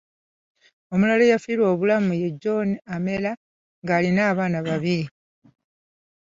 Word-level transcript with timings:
Omulala 0.93 1.23
eyafiirwa 1.25 1.65
obulamu 1.73 2.11
ye 2.21 2.29
John 2.41 2.69
Amera, 2.95 3.31
ng’alina 3.83 4.21
abaana 4.31 4.59
babiri. 4.67 5.05